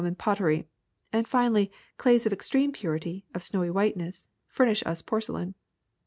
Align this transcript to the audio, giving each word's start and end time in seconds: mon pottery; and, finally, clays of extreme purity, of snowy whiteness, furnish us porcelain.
mon 0.01 0.15
pottery; 0.15 0.65
and, 1.13 1.27
finally, 1.27 1.71
clays 1.97 2.25
of 2.25 2.33
extreme 2.33 2.71
purity, 2.71 3.23
of 3.35 3.43
snowy 3.43 3.69
whiteness, 3.69 4.27
furnish 4.47 4.81
us 4.83 4.99
porcelain. 5.03 5.53